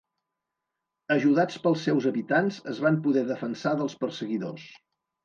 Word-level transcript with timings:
Ajudats 1.15 1.59
pels 1.65 1.83
seus 1.87 2.07
habitants 2.11 2.57
es 2.71 2.79
van 2.87 2.97
poder 3.05 3.23
defensar 3.33 3.75
dels 3.83 3.97
perseguidors. 4.05 4.65